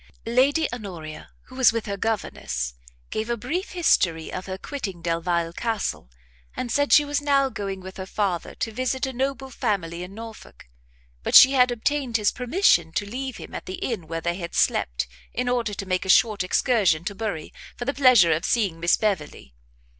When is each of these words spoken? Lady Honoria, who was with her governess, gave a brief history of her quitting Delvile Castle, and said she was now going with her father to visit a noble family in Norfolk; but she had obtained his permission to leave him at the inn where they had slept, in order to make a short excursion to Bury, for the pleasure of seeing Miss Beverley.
Lady 0.25 0.67
Honoria, 0.73 1.29
who 1.43 1.55
was 1.55 1.71
with 1.71 1.85
her 1.85 1.95
governess, 1.95 2.73
gave 3.11 3.29
a 3.29 3.37
brief 3.37 3.73
history 3.73 4.33
of 4.33 4.47
her 4.47 4.57
quitting 4.57 4.99
Delvile 5.03 5.53
Castle, 5.53 6.09
and 6.57 6.71
said 6.71 6.91
she 6.91 7.05
was 7.05 7.21
now 7.21 7.49
going 7.49 7.81
with 7.81 7.97
her 7.97 8.07
father 8.07 8.55
to 8.55 8.71
visit 8.71 9.05
a 9.05 9.13
noble 9.13 9.51
family 9.51 10.01
in 10.01 10.15
Norfolk; 10.15 10.67
but 11.21 11.35
she 11.35 11.51
had 11.51 11.69
obtained 11.69 12.17
his 12.17 12.31
permission 12.31 12.91
to 12.93 13.05
leave 13.05 13.37
him 13.37 13.53
at 13.53 13.67
the 13.67 13.75
inn 13.75 14.07
where 14.07 14.21
they 14.21 14.37
had 14.37 14.55
slept, 14.55 15.05
in 15.35 15.47
order 15.47 15.75
to 15.75 15.85
make 15.85 16.03
a 16.03 16.09
short 16.09 16.43
excursion 16.43 17.03
to 17.03 17.13
Bury, 17.13 17.53
for 17.77 17.85
the 17.85 17.93
pleasure 17.93 18.31
of 18.31 18.43
seeing 18.43 18.79
Miss 18.79 18.97
Beverley. 18.97 19.53